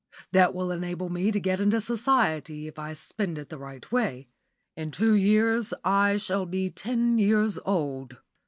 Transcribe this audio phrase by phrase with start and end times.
[0.31, 4.29] That will enable me to get into society if I spend it the right way.
[4.75, 8.17] In two years I shall be ten years old.